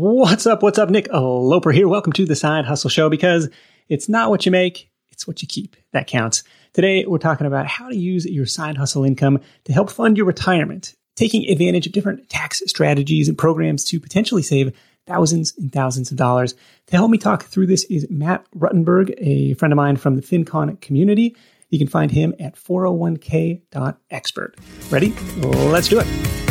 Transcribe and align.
What's 0.00 0.46
up? 0.46 0.62
What's 0.62 0.78
up? 0.78 0.90
Nick 0.90 1.08
Loper 1.12 1.72
here. 1.72 1.88
Welcome 1.88 2.12
to 2.12 2.24
the 2.24 2.36
Side 2.36 2.64
Hustle 2.64 2.88
Show 2.88 3.10
because 3.10 3.48
it's 3.88 4.08
not 4.08 4.30
what 4.30 4.46
you 4.46 4.52
make, 4.52 4.92
it's 5.10 5.26
what 5.26 5.42
you 5.42 5.48
keep 5.48 5.74
that 5.92 6.06
counts. 6.06 6.44
Today, 6.72 7.04
we're 7.04 7.18
talking 7.18 7.48
about 7.48 7.66
how 7.66 7.88
to 7.88 7.96
use 7.96 8.24
your 8.24 8.46
side 8.46 8.76
hustle 8.76 9.02
income 9.02 9.40
to 9.64 9.72
help 9.72 9.90
fund 9.90 10.16
your 10.16 10.26
retirement, 10.26 10.94
taking 11.16 11.50
advantage 11.50 11.88
of 11.88 11.92
different 11.92 12.30
tax 12.30 12.62
strategies 12.66 13.28
and 13.28 13.36
programs 13.36 13.82
to 13.86 13.98
potentially 13.98 14.42
save 14.42 14.72
thousands 15.08 15.52
and 15.58 15.72
thousands 15.72 16.12
of 16.12 16.16
dollars. 16.16 16.54
To 16.86 16.96
help 16.96 17.10
me 17.10 17.18
talk 17.18 17.42
through 17.42 17.66
this 17.66 17.82
is 17.86 18.06
Matt 18.08 18.46
Ruttenberg, 18.56 19.12
a 19.18 19.54
friend 19.54 19.72
of 19.72 19.78
mine 19.78 19.96
from 19.96 20.14
the 20.14 20.22
FinCon 20.22 20.80
community. 20.80 21.34
You 21.70 21.78
can 21.80 21.88
find 21.88 22.12
him 22.12 22.34
at 22.38 22.54
401k.expert. 22.54 24.56
Ready? 24.90 25.12
Let's 25.40 25.88
do 25.88 25.98
it. 25.98 26.47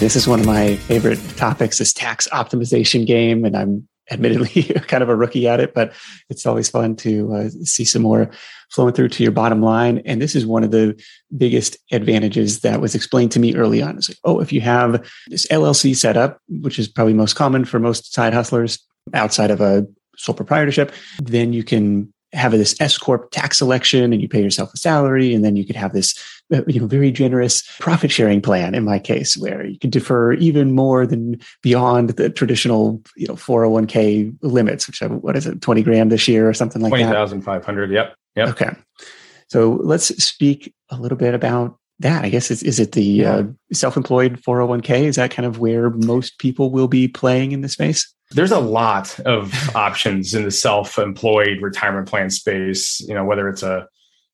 This 0.00 0.16
is 0.16 0.26
one 0.26 0.40
of 0.40 0.46
my 0.46 0.76
favorite 0.76 1.20
topics, 1.36 1.76
this 1.76 1.92
tax 1.92 2.26
optimization 2.32 3.06
game, 3.06 3.44
and 3.44 3.54
I'm 3.54 3.86
admittedly 4.10 4.62
kind 4.88 5.02
of 5.02 5.10
a 5.10 5.14
rookie 5.14 5.46
at 5.46 5.60
it, 5.60 5.74
but 5.74 5.92
it's 6.30 6.46
always 6.46 6.70
fun 6.70 6.96
to 6.96 7.34
uh, 7.34 7.48
see 7.64 7.84
some 7.84 8.00
more 8.00 8.30
flowing 8.70 8.94
through 8.94 9.10
to 9.10 9.22
your 9.22 9.30
bottom 9.30 9.60
line. 9.60 9.98
And 10.06 10.22
this 10.22 10.34
is 10.34 10.46
one 10.46 10.64
of 10.64 10.70
the 10.70 10.98
biggest 11.36 11.76
advantages 11.92 12.60
that 12.60 12.80
was 12.80 12.94
explained 12.94 13.32
to 13.32 13.40
me 13.40 13.54
early 13.54 13.82
on. 13.82 13.98
It's 13.98 14.08
like, 14.08 14.16
oh, 14.24 14.40
if 14.40 14.54
you 14.54 14.62
have 14.62 15.06
this 15.28 15.46
LLC 15.48 15.94
set 15.94 16.16
up, 16.16 16.40
which 16.48 16.78
is 16.78 16.88
probably 16.88 17.12
most 17.12 17.34
common 17.34 17.66
for 17.66 17.78
most 17.78 18.14
side 18.14 18.32
hustlers 18.32 18.78
outside 19.12 19.50
of 19.50 19.60
a 19.60 19.86
sole 20.16 20.34
proprietorship, 20.34 20.92
then 21.22 21.52
you 21.52 21.62
can 21.62 22.10
have 22.32 22.52
this 22.52 22.74
S 22.80 22.96
corp 22.96 23.30
tax 23.30 23.60
election 23.60 24.12
and 24.12 24.22
you 24.22 24.28
pay 24.28 24.42
yourself 24.42 24.72
a 24.72 24.76
salary, 24.76 25.34
and 25.34 25.44
then 25.44 25.56
you 25.56 25.66
could 25.66 25.76
have 25.76 25.92
this 25.92 26.14
uh, 26.52 26.62
you 26.66 26.80
know 26.80 26.86
very 26.86 27.10
generous 27.10 27.62
profit 27.80 28.10
sharing 28.10 28.40
plan. 28.40 28.74
In 28.74 28.84
my 28.84 28.98
case, 28.98 29.36
where 29.36 29.66
you 29.66 29.78
can 29.78 29.90
defer 29.90 30.34
even 30.34 30.72
more 30.72 31.06
than 31.06 31.40
beyond 31.62 32.10
the 32.10 32.30
traditional 32.30 33.02
you 33.16 33.26
know 33.26 33.34
401k 33.34 34.36
limits, 34.42 34.86
which 34.86 35.00
what 35.00 35.36
is 35.36 35.46
it, 35.46 35.60
twenty 35.60 35.82
grand 35.82 36.12
this 36.12 36.28
year 36.28 36.48
or 36.48 36.54
something 36.54 36.82
like 36.82 36.90
20, 36.90 37.04
that. 37.04 37.08
Twenty 37.10 37.20
thousand 37.20 37.42
five 37.42 37.64
hundred. 37.64 37.90
Yep. 37.90 38.14
Yep. 38.36 38.48
Okay. 38.48 38.70
So 39.48 39.80
let's 39.82 40.06
speak 40.22 40.72
a 40.90 40.96
little 40.96 41.18
bit 41.18 41.34
about 41.34 41.79
that. 42.00 42.24
I 42.24 42.28
guess 42.28 42.50
is, 42.50 42.62
is 42.62 42.80
it 42.80 42.92
the 42.92 43.02
yeah. 43.02 43.34
uh, 43.34 43.44
self-employed 43.72 44.42
401k? 44.42 45.04
Is 45.04 45.16
that 45.16 45.30
kind 45.30 45.46
of 45.46 45.58
where 45.58 45.90
most 45.90 46.38
people 46.38 46.70
will 46.70 46.88
be 46.88 47.08
playing 47.08 47.52
in 47.52 47.60
this 47.60 47.72
space? 47.72 48.12
there's 48.32 48.52
a 48.52 48.60
lot 48.60 49.18
of 49.20 49.52
options 49.74 50.34
in 50.34 50.44
the 50.44 50.50
self-employed 50.50 51.60
retirement 51.60 52.08
plan 52.08 52.30
space 52.30 53.00
you 53.00 53.14
know 53.14 53.24
whether 53.24 53.48
it's 53.48 53.62
a 53.62 53.86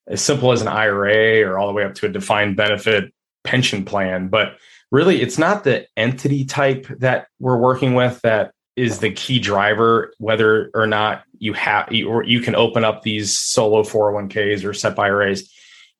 as 0.07 0.21
simple 0.21 0.51
as 0.51 0.61
an 0.61 0.67
ira 0.67 1.41
or 1.41 1.57
all 1.57 1.67
the 1.67 1.73
way 1.73 1.83
up 1.83 1.93
to 1.93 2.05
a 2.05 2.09
defined 2.09 2.55
benefit 2.55 3.13
pension 3.43 3.83
plan 3.83 4.27
but 4.27 4.57
really 4.91 5.21
it's 5.21 5.37
not 5.37 5.63
the 5.63 5.85
entity 5.97 6.45
type 6.45 6.87
that 6.99 7.27
we're 7.39 7.57
working 7.57 7.93
with 7.93 8.19
that 8.21 8.51
is 8.75 8.99
the 8.99 9.11
key 9.11 9.39
driver 9.39 10.13
whether 10.19 10.69
or 10.73 10.85
not 10.85 11.23
you 11.39 11.53
have 11.53 11.87
or 12.07 12.23
you 12.23 12.39
can 12.41 12.55
open 12.55 12.83
up 12.83 13.01
these 13.01 13.37
solo 13.37 13.83
401ks 13.83 14.63
or 14.63 14.73
SEP 14.73 14.97
IRAs 14.99 15.51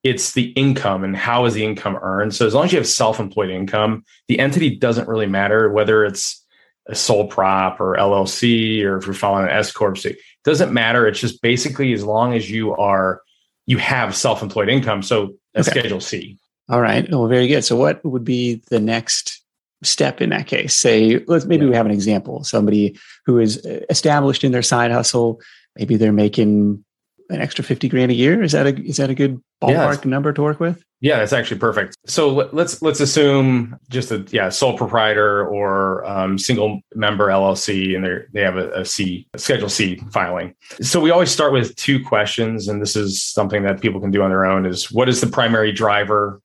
it's 0.09 0.33
the 0.33 0.52
income 0.52 1.03
and 1.03 1.16
how 1.16 1.45
is 1.45 1.53
the 1.53 1.63
income 1.63 1.97
earned 2.02 2.33
so 2.33 2.45
as 2.45 2.53
long 2.53 2.66
as 2.66 2.72
you 2.72 2.77
have 2.77 2.88
self-employed 2.88 3.50
income 3.50 4.03
the 4.27 4.39
entity 4.39 4.75
doesn't 4.75 5.08
really 5.08 5.27
matter 5.27 5.69
whether 5.72 6.05
it's 6.05 6.45
a 6.88 6.95
sole 6.95 7.27
prop 7.27 7.80
or 7.80 7.95
LLC 7.95 8.83
or 8.83 8.97
if 8.97 9.05
you're 9.05 9.14
following 9.14 9.45
an 9.45 9.52
S 9.52 9.72
corp, 9.72 9.97
it 10.05 10.17
doesn't 10.44 10.73
matter. 10.73 11.08
It's 11.08 11.19
just 11.19 11.41
basically 11.41 11.94
as 11.94 12.03
long 12.03 12.33
as 12.33 12.49
you 12.49 12.75
are 12.75 13.22
you 13.66 13.77
have 13.77 14.16
self-employed 14.16 14.69
income. 14.69 15.03
So 15.03 15.36
a 15.53 15.59
okay. 15.59 15.72
Schedule 15.72 15.99
C. 15.99 16.38
All 16.69 16.81
right. 16.81 17.09
Well, 17.09 17.27
very 17.27 17.47
good. 17.47 17.64
So 17.64 17.75
what 17.75 18.03
would 18.05 18.23
be 18.23 18.61
the 18.69 18.80
next 18.80 19.42
step 19.83 20.21
in 20.21 20.30
that 20.30 20.47
case? 20.47 20.80
Say, 20.80 21.23
let's 21.27 21.45
maybe 21.45 21.66
yeah. 21.66 21.71
we 21.71 21.75
have 21.75 21.86
an 21.86 21.92
example. 21.92 22.44
Somebody 22.44 22.97
who 23.25 23.39
is 23.39 23.58
established 23.89 24.44
in 24.44 24.53
their 24.53 24.61
side 24.61 24.92
hustle. 24.92 25.42
Maybe 25.75 25.97
they're 25.97 26.14
making 26.14 26.83
an 27.30 27.42
extra 27.42 27.64
50 27.64 27.89
grand 27.89 28.11
a 28.11 28.15
year. 28.15 28.42
Is 28.42 28.54
that 28.54 28.67
a 28.67 28.76
is 28.82 28.98
that 28.98 29.10
a 29.10 29.15
good 29.15 29.42
ballpark 29.61 29.95
yes. 29.95 30.05
number 30.05 30.33
to 30.33 30.42
work 30.42 30.60
with? 30.60 30.83
Yeah, 30.99 31.20
that's 31.20 31.33
actually 31.33 31.60
perfect. 31.60 31.95
So 32.08 32.30
let's 32.30 32.82
let's 32.82 32.99
assume 32.99 33.77
just 33.89 34.11
a 34.11 34.26
yeah 34.32 34.49
sole 34.49 34.77
proprietor 34.77 35.45
or 35.48 36.05
um, 36.05 36.39
single 36.39 36.82
member 36.95 37.27
LLC, 37.27 37.95
and 37.95 38.04
they 38.04 38.17
they 38.33 38.42
have 38.42 38.58
a, 38.58 38.71
a 38.71 38.86
C 38.86 39.27
a 39.33 39.39
Schedule 39.39 39.70
C 39.70 40.02
filing. 40.11 40.55
So 40.82 40.99
we 40.99 41.11
always 41.11 41.30
start 41.30 41.54
with 41.54 41.76
two 41.76 42.04
questions, 42.04 42.67
and 42.67 42.82
this 42.82 42.95
is 42.95 43.23
something 43.23 43.64
that 43.64 43.82
people 43.82 44.02
can 44.02 44.11
do 44.11 44.23
on 44.23 44.30
their 44.30 44.45
own: 44.45 44.66
is 44.66 44.92
what 44.92 45.10
is 45.10 45.21
the 45.21 45.27
primary 45.27 45.71
driver? 45.71 46.42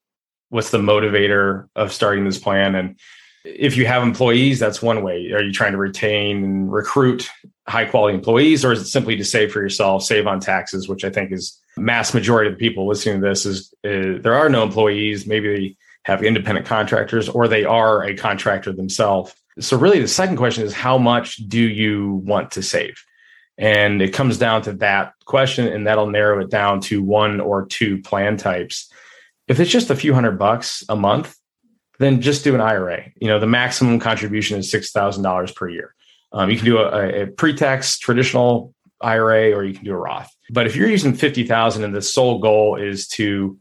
What's 0.51 0.71
the 0.71 0.79
motivator 0.79 1.69
of 1.77 1.93
starting 1.93 2.25
this 2.25 2.39
plan? 2.39 2.75
And 2.75 2.99
if 3.45 3.77
you 3.77 3.87
have 3.87 4.03
employees, 4.03 4.59
that's 4.59 4.83
one 4.83 5.03
way. 5.03 5.33
Are 5.33 5.43
you 5.43 5.53
trying 5.53 5.73
to 5.73 5.79
retain 5.79 6.45
and 6.45 6.73
recruit 6.73 7.31
high 7.69 7.85
quality 7.85 8.17
employees, 8.17 8.65
or 8.65 8.73
is 8.73 8.81
it 8.81 8.87
simply 8.87 9.17
to 9.17 9.25
save 9.25 9.53
for 9.53 9.61
yourself, 9.61 10.03
save 10.03 10.27
on 10.27 10.41
taxes, 10.41 10.89
which 10.89 11.05
I 11.05 11.11
think 11.11 11.33
is 11.33 11.61
mass 11.77 12.13
majority 12.13 12.51
of 12.51 12.59
the 12.59 12.65
people 12.65 12.87
listening 12.87 13.21
to 13.21 13.29
this 13.29 13.47
is 13.47 13.73
uh, 13.85 14.21
there 14.21 14.35
are 14.35 14.49
no 14.49 14.63
employees. 14.63 15.27
Maybe 15.27 15.57
they 15.57 15.77
have 16.05 16.25
independent 16.25 16.67
contractors 16.67 17.29
or 17.29 17.47
they 17.47 17.65
are 17.65 18.05
a 18.05 18.17
contractor 18.17 18.73
themselves. 18.73 19.35
So 19.61 19.77
really 19.77 20.01
the 20.01 20.09
second 20.09 20.37
question 20.37 20.65
is 20.65 20.73
how 20.73 20.99
much 20.99 21.37
do 21.37 21.61
you 21.61 22.23
want 22.25 22.53
to 22.53 22.63
save? 22.63 22.95
And 23.59 24.03
it 24.03 24.13
comes 24.13 24.39
down 24.39 24.63
to 24.63 24.73
that 24.75 25.13
question 25.25 25.69
and 25.69 25.87
that'll 25.87 26.11
narrow 26.11 26.41
it 26.41 26.51
down 26.51 26.81
to 26.83 27.03
one 27.03 27.41
or 27.41 27.67
two 27.67 28.01
plan 28.03 28.37
types. 28.37 28.91
If 29.47 29.61
it's 29.61 29.71
just 29.71 29.91
a 29.91 29.97
few 29.97 30.15
hundred 30.15 30.39
bucks 30.39 30.83
a 30.89 30.97
month, 30.97 31.37
then 31.99 32.21
just 32.21 32.43
do 32.43 32.55
an 32.55 32.61
IRA. 32.61 33.13
You 33.21 33.29
know, 33.29 33.39
the 33.39 33.47
maximum 33.47 34.01
contribution 34.01 34.59
is 34.59 34.73
$6,000 34.73 35.55
per 35.55 35.69
year. 35.69 35.95
Um, 36.33 36.51
you 36.51 36.57
can 36.57 36.65
do 36.65 36.79
a, 36.79 37.23
a 37.23 37.27
pre-tax 37.27 37.99
traditional 37.99 38.75
IRA 39.01 39.53
or 39.53 39.65
you 39.65 39.75
can 39.75 39.85
do 39.85 39.93
a 39.93 39.97
Roth. 39.97 40.31
But 40.51 40.67
if 40.67 40.77
you're 40.77 40.89
using 40.89 41.15
50,000 41.15 41.85
and 41.85 41.95
the 41.95 42.03
sole 42.03 42.39
goal 42.39 42.77
is 42.77 43.09
to 43.09 43.59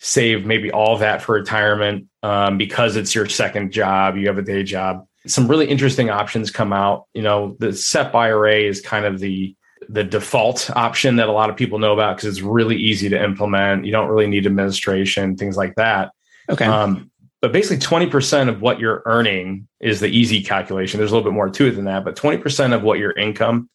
save 0.00 0.44
maybe 0.44 0.70
all 0.70 0.98
that 0.98 1.22
for 1.22 1.34
retirement 1.34 2.06
um, 2.22 2.58
because 2.58 2.96
it's 2.96 3.14
your 3.14 3.26
second 3.26 3.72
job, 3.72 4.16
you 4.16 4.26
have 4.26 4.38
a 4.38 4.42
day 4.42 4.62
job, 4.62 5.06
some 5.26 5.48
really 5.48 5.66
interesting 5.66 6.10
options 6.10 6.50
come 6.50 6.72
out. 6.72 7.06
You 7.14 7.22
know, 7.22 7.56
the 7.58 7.72
SEP 7.72 8.14
IRA 8.14 8.60
is 8.60 8.80
kind 8.80 9.04
of 9.04 9.18
the 9.18 9.54
the 9.90 10.04
default 10.04 10.70
option 10.74 11.16
that 11.16 11.28
a 11.28 11.32
lot 11.32 11.50
of 11.50 11.56
people 11.56 11.78
know 11.78 11.92
about 11.92 12.16
because 12.16 12.30
it's 12.30 12.40
really 12.40 12.76
easy 12.76 13.10
to 13.10 13.22
implement. 13.22 13.84
You 13.84 13.92
don't 13.92 14.08
really 14.08 14.26
need 14.26 14.46
administration, 14.46 15.36
things 15.36 15.58
like 15.58 15.74
that. 15.74 16.10
Okay. 16.48 16.64
Um, 16.64 17.10
but 17.44 17.52
basically, 17.52 17.76
20% 17.76 18.48
of 18.48 18.62
what 18.62 18.80
you're 18.80 19.02
earning 19.04 19.68
is 19.78 20.00
the 20.00 20.06
easy 20.06 20.42
calculation. 20.42 20.96
There's 20.96 21.10
a 21.10 21.14
little 21.14 21.30
bit 21.30 21.34
more 21.34 21.50
to 21.50 21.66
it 21.66 21.72
than 21.72 21.84
that, 21.84 22.02
but 22.02 22.16
20% 22.16 22.74
of 22.74 22.82
what 22.82 22.98
your 22.98 23.12
income 23.12 23.68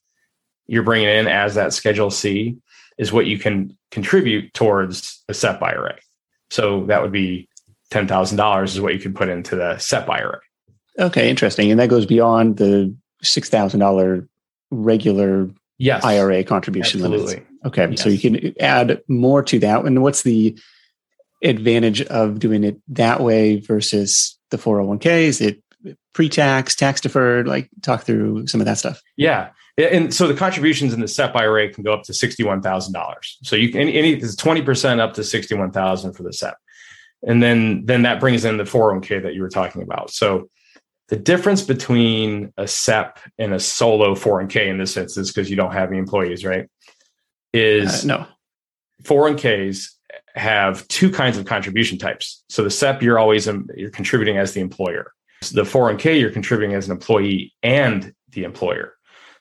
you're 0.66 0.81
bringing 0.81 1.07
in 1.07 1.28
as 1.28 1.53
that 1.53 1.72
Schedule 1.72 2.09
C 2.09 2.58
is 2.97 3.13
what 3.13 3.28
you 3.28 3.38
can 3.38 3.78
contribute 3.91 4.52
towards 4.56 5.24
a 5.29 5.35
SEP 5.35 5.62
IRA. 5.62 6.00
So 6.50 6.88
that 6.88 7.03
would 7.03 7.12
be 7.12 7.47
$10,000 7.91 8.63
is 8.63 8.81
what 8.81 8.96
you 8.96 9.00
can 9.00 9.13
put 9.13 9.29
into 9.29 9.56
the 9.56 9.78
SEP 9.78 10.09
IRA. 10.09 10.40
Okay, 10.97 11.29
interesting. 11.29 11.69
And 11.69 11.79
that 11.79 11.90
goes 11.90 12.08
beyond 12.08 12.58
the 12.58 12.91
$6,000 13.24 14.28
regular 14.72 15.47
yes, 15.78 16.03
IRA 16.03 16.44
contribution 16.44 17.02
absolutely. 17.02 17.35
limits. 17.35 17.52
Okay, 17.66 17.88
yes. 17.91 18.02
so 18.02 18.09
you 18.09 18.18
can 18.18 18.59
add 18.59 19.00
more 19.08 19.44
to 19.44 19.59
that. 19.59 19.85
And 19.85 20.02
what's 20.02 20.24
the 20.24 20.58
advantage 21.42 22.02
of 22.04 22.40
doing 22.40 22.64
it 22.64 22.78
that 22.90 23.22
way 23.22 23.60
versus 23.60 24.38
the 24.52 24.58
401k? 24.58 25.06
Is 25.24 25.42
it 25.42 25.64
pre-tax, 26.14 26.76
tax 26.76 27.02
deferred? 27.02 27.48
Like 27.48 27.70
talk 27.82 28.04
through 28.04 28.48
some 28.48 28.62
of 28.62 28.66
that 28.66 28.78
stuff. 28.78 29.02
Yeah. 29.18 29.50
And 29.78 30.14
so 30.14 30.28
the 30.28 30.34
contributions 30.34 30.94
in 30.94 31.00
the 31.00 31.08
SEP 31.08 31.36
IRA 31.36 31.72
can 31.74 31.84
go 31.84 31.94
up 31.94 32.04
to 32.04 32.12
$61,000. 32.12 33.14
So 33.44 33.56
you 33.56 33.72
can, 33.72 33.82
any, 33.82 34.14
it's 34.14 34.36
20% 34.36 35.00
up 35.00 35.14
to 35.14 35.24
61,000 35.24 36.14
for 36.14 36.24
the 36.24 36.34
SEP. 36.34 36.56
And 37.26 37.42
then, 37.42 37.86
then 37.86 38.02
that 38.02 38.20
brings 38.20 38.44
in 38.44 38.58
the 38.58 38.64
401k 38.64 39.24
that 39.24 39.34
you 39.34 39.42
were 39.42 39.50
talking 39.50 39.82
about. 39.82 40.12
So 40.12 40.50
the 41.08 41.16
difference 41.16 41.62
between 41.62 42.53
a 42.58 42.68
SEP 42.68 43.20
and 43.38 43.53
a 43.53 43.59
solo 43.59 44.16
401k 44.16 44.68
in 44.68 44.78
this 44.78 44.97
instance, 44.97 45.32
because 45.32 45.50
you 45.50 45.56
don't 45.56 45.74
have 45.74 45.90
any 45.90 45.97
employees, 45.97 46.46
right? 46.46 46.68
Is 47.53 48.03
uh, 48.03 48.08
no 48.08 48.26
401ks 49.03 49.88
have 50.35 50.88
two 50.88 51.11
kinds 51.11 51.38
of 51.38 51.46
contribution 51.46 51.97
types. 51.97 52.44
So 52.50 52.64
the 52.64 52.70
SEP 52.70 53.02
you're 53.02 53.20
always 53.20 53.47
um, 53.47 53.67
you're 53.76 53.90
contributing 53.90 54.38
as 54.38 54.53
the 54.53 54.61
employer. 54.61 55.14
So 55.41 55.56
the 55.56 55.70
401k 55.70 56.20
you're 56.20 56.32
contributing 56.32 56.76
as 56.76 56.85
an 56.88 56.91
employee 56.91 57.53
and 57.64 58.14
the 58.32 58.44
employer. 58.44 58.94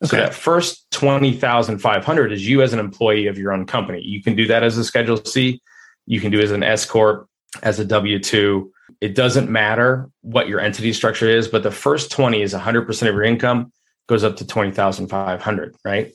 Okay. 0.04 0.10
So 0.10 0.16
that 0.16 0.34
first 0.34 0.90
20,500 0.92 2.32
is 2.32 2.46
you 2.46 2.62
as 2.62 2.72
an 2.72 2.78
employee 2.78 3.26
of 3.26 3.36
your 3.36 3.52
own 3.52 3.66
company. 3.66 4.00
You 4.00 4.22
can 4.22 4.36
do 4.36 4.46
that 4.46 4.62
as 4.62 4.78
a 4.78 4.84
Schedule 4.84 5.16
C. 5.24 5.60
You 6.06 6.20
can 6.20 6.30
do 6.30 6.40
as 6.40 6.52
an 6.52 6.62
S 6.62 6.86
corp, 6.86 7.28
as 7.62 7.80
a 7.80 7.84
W 7.84 8.18
two. 8.18 8.72
It 9.00 9.14
doesn't 9.14 9.50
matter 9.50 10.08
what 10.22 10.48
your 10.48 10.60
entity 10.60 10.92
structure 10.92 11.28
is, 11.28 11.48
but 11.48 11.62
the 11.62 11.70
first 11.70 12.10
20 12.10 12.42
is 12.42 12.54
100% 12.54 12.88
of 12.88 13.14
your 13.14 13.22
income 13.22 13.72
goes 14.08 14.24
up 14.24 14.36
to 14.36 14.46
20,500, 14.46 15.76
right? 15.84 16.12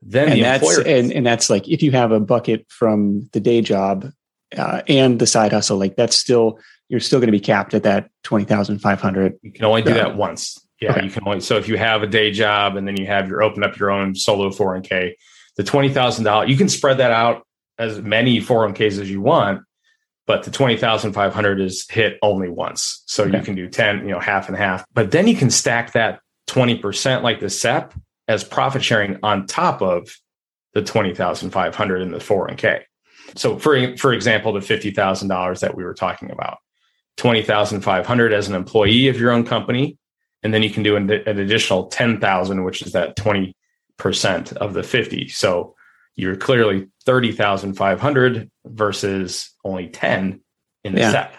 Then 0.00 0.28
and 0.28 0.38
the 0.38 0.42
that's 0.42 0.62
employer 0.62 0.86
and, 0.86 1.12
and 1.12 1.26
that's 1.26 1.50
like 1.50 1.68
if 1.68 1.82
you 1.82 1.90
have 1.92 2.12
a 2.12 2.20
bucket 2.20 2.66
from 2.68 3.28
the 3.32 3.40
day 3.40 3.60
job 3.60 4.10
uh, 4.56 4.82
and 4.86 5.18
the 5.18 5.26
side 5.26 5.52
hustle, 5.52 5.76
like 5.76 5.96
that's 5.96 6.16
still 6.16 6.58
you're 6.88 7.00
still 7.00 7.18
going 7.18 7.28
to 7.28 7.32
be 7.32 7.40
capped 7.40 7.74
at 7.74 7.82
that 7.82 8.10
20,500. 8.24 9.38
You 9.42 9.52
can 9.52 9.64
only 9.64 9.82
do 9.82 9.94
that 9.94 10.16
once. 10.16 10.58
Yeah, 10.80 10.92
okay. 10.92 11.04
you 11.04 11.10
can 11.10 11.26
only. 11.26 11.40
So 11.40 11.56
if 11.56 11.68
you 11.68 11.76
have 11.76 12.02
a 12.02 12.06
day 12.06 12.30
job 12.30 12.76
and 12.76 12.86
then 12.86 12.96
you 12.96 13.06
have 13.06 13.28
your 13.28 13.42
open 13.42 13.62
up 13.62 13.78
your 13.78 13.90
own 13.90 14.14
solo 14.14 14.50
401k, 14.50 15.14
the 15.56 15.62
$20,000, 15.64 16.48
you 16.48 16.56
can 16.56 16.68
spread 16.68 16.98
that 16.98 17.10
out 17.10 17.42
as 17.78 18.00
many 18.00 18.40
401ks 18.40 19.00
as 19.00 19.10
you 19.10 19.20
want, 19.20 19.62
but 20.26 20.44
the 20.44 20.50
20,500 20.50 21.60
is 21.60 21.86
hit 21.90 22.18
only 22.22 22.48
once. 22.48 23.02
So 23.06 23.24
okay. 23.24 23.38
you 23.38 23.44
can 23.44 23.54
do 23.54 23.68
10, 23.68 24.00
you 24.00 24.12
know, 24.12 24.20
half 24.20 24.48
and 24.48 24.56
half, 24.56 24.84
but 24.94 25.10
then 25.10 25.26
you 25.26 25.34
can 25.34 25.50
stack 25.50 25.92
that 25.92 26.20
20% 26.48 27.22
like 27.22 27.40
the 27.40 27.50
SEP 27.50 27.92
as 28.28 28.44
profit 28.44 28.84
sharing 28.84 29.18
on 29.22 29.46
top 29.46 29.82
of 29.82 30.16
the 30.74 30.82
20,500 30.82 32.02
in 32.02 32.12
the 32.12 32.18
401k. 32.18 32.82
So 33.34 33.58
for 33.58 33.96
for 33.96 34.12
example, 34.12 34.52
the 34.52 34.60
$50,000 34.60 35.60
that 35.60 35.74
we 35.74 35.84
were 35.84 35.94
talking 35.94 36.30
about, 36.30 36.58
20,500 37.16 38.32
as 38.32 38.48
an 38.48 38.54
employee 38.54 39.08
of 39.08 39.18
your 39.18 39.32
own 39.32 39.44
company, 39.44 39.98
and 40.42 40.54
then 40.54 40.62
you 40.62 40.70
can 40.70 40.82
do 40.82 40.96
an, 40.96 41.10
an 41.10 41.38
additional 41.38 41.86
10,000 41.86 42.64
which 42.64 42.82
is 42.82 42.92
that 42.92 43.16
20% 43.16 43.54
of 44.56 44.74
the 44.74 44.82
50. 44.82 45.28
So 45.28 45.74
you're 46.14 46.36
clearly 46.36 46.88
30,500 47.04 48.50
versus 48.66 49.54
only 49.64 49.88
10 49.88 50.40
in 50.84 50.94
the 50.94 51.00
yeah. 51.00 51.10
SEP. 51.12 51.34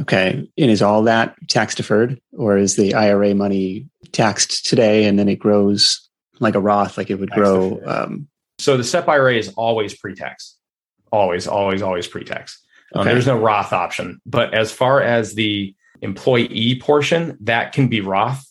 Okay. 0.00 0.50
And 0.58 0.70
is 0.70 0.82
all 0.82 1.02
that 1.02 1.34
tax 1.48 1.74
deferred 1.74 2.20
or 2.32 2.56
is 2.56 2.76
the 2.76 2.94
IRA 2.94 3.34
money 3.34 3.86
taxed 4.12 4.66
today 4.66 5.04
and 5.04 5.18
then 5.18 5.28
it 5.28 5.38
grows 5.38 6.08
like 6.42 6.54
a 6.54 6.60
Roth, 6.60 6.98
like 6.98 7.10
it 7.10 7.16
would 7.16 7.30
grow? 7.30 7.80
Um, 7.84 8.28
so 8.58 8.76
the 8.76 8.84
SEP 8.84 9.08
IRA 9.08 9.36
is 9.36 9.52
always 9.56 9.96
pre 9.96 10.14
tax, 10.14 10.56
always, 11.10 11.46
always, 11.46 11.82
always 11.82 12.06
pre 12.06 12.24
tax. 12.24 12.62
Um, 12.94 13.04
There's 13.06 13.26
no 13.26 13.38
Roth 13.38 13.72
option. 13.72 14.20
But 14.26 14.54
as 14.54 14.70
far 14.70 15.00
as 15.00 15.34
the 15.34 15.74
employee 16.02 16.78
portion, 16.80 17.38
that 17.40 17.72
can 17.72 17.88
be 17.88 18.00
Roth 18.00 18.44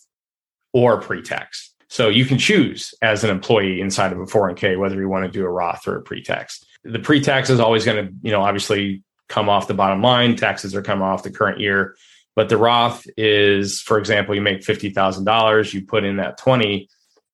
or 0.73 0.99
pre 0.99 1.21
tax. 1.21 1.73
So 1.89 2.07
you 2.07 2.25
can 2.25 2.37
choose 2.37 2.93
as 3.01 3.23
an 3.23 3.29
employee 3.29 3.81
inside 3.81 4.13
of 4.13 4.19
a 4.19 4.25
401k 4.25 4.79
whether 4.79 4.95
you 4.95 5.09
want 5.09 5.25
to 5.25 5.31
do 5.31 5.45
a 5.45 5.49
Roth 5.49 5.87
or 5.87 5.97
a 5.97 6.01
pre 6.01 6.23
tax. 6.23 6.63
The 6.83 6.99
pre 6.99 7.21
tax 7.21 7.49
is 7.49 7.59
always 7.59 7.85
going 7.85 8.07
to, 8.07 8.13
you 8.21 8.31
know, 8.31 8.41
obviously 8.41 9.03
come 9.27 9.49
off 9.49 9.67
the 9.67 9.73
bottom 9.73 10.01
line. 10.01 10.35
Taxes 10.35 10.75
are 10.75 10.81
coming 10.81 11.03
off 11.03 11.23
the 11.23 11.31
current 11.31 11.59
year. 11.59 11.95
But 12.35 12.49
the 12.49 12.57
Roth 12.57 13.05
is, 13.17 13.81
for 13.81 13.97
example, 13.97 14.33
you 14.33 14.41
make 14.41 14.61
$50,000, 14.61 15.73
you 15.73 15.85
put 15.85 16.05
in 16.05 16.17
that 16.17 16.37
20, 16.37 16.87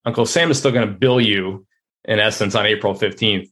Uncle 0.07 0.25
Sam 0.25 0.49
is 0.49 0.57
still 0.57 0.71
going 0.71 0.87
to 0.87 0.93
bill 0.93 1.19
you 1.19 1.67
in 2.05 2.19
essence 2.19 2.55
on 2.55 2.65
April 2.65 2.95
15th 2.95 3.51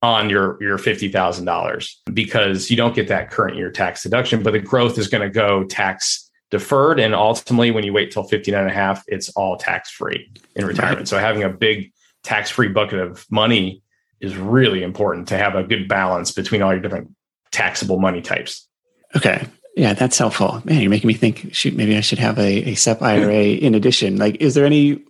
on 0.00 0.30
your 0.30 0.60
your 0.62 0.78
$50,000 0.78 1.94
because 2.14 2.70
you 2.70 2.78
don't 2.78 2.94
get 2.94 3.08
that 3.08 3.30
current 3.30 3.56
year 3.56 3.70
tax 3.70 4.02
deduction, 4.02 4.42
but 4.42 4.52
the 4.52 4.58
growth 4.58 4.96
is 4.96 5.06
going 5.06 5.22
to 5.22 5.28
go 5.28 5.64
tax 5.64 6.30
deferred 6.50 6.98
and 6.98 7.14
ultimately 7.14 7.70
when 7.70 7.84
you 7.84 7.92
wait 7.92 8.10
till 8.10 8.24
59 8.24 8.60
and 8.60 8.70
a 8.70 8.74
half 8.74 9.02
it's 9.06 9.28
all 9.30 9.58
tax 9.58 9.90
free 9.90 10.32
in 10.56 10.64
retirement. 10.64 11.00
Right. 11.00 11.08
So 11.08 11.18
having 11.18 11.42
a 11.42 11.50
big 11.50 11.92
tax 12.22 12.50
free 12.50 12.68
bucket 12.68 12.98
of 12.98 13.26
money 13.30 13.82
is 14.20 14.36
really 14.36 14.82
important 14.82 15.28
to 15.28 15.36
have 15.36 15.54
a 15.54 15.62
good 15.62 15.88
balance 15.88 16.32
between 16.32 16.62
all 16.62 16.72
your 16.72 16.80
different 16.80 17.14
taxable 17.50 17.98
money 17.98 18.22
types. 18.22 18.66
Okay. 19.14 19.46
Yeah, 19.76 19.92
that's 19.94 20.18
helpful. 20.18 20.62
Man, 20.64 20.80
you're 20.80 20.90
making 20.90 21.08
me 21.08 21.14
think, 21.14 21.54
shoot, 21.54 21.74
maybe 21.74 21.96
I 21.96 22.00
should 22.00 22.18
have 22.18 22.38
a, 22.38 22.70
a 22.70 22.74
SEP 22.74 23.00
IRA 23.00 23.44
in 23.44 23.74
addition. 23.74 24.18
Like, 24.18 24.36
is 24.36 24.54
there 24.54 24.66
any 24.66 25.02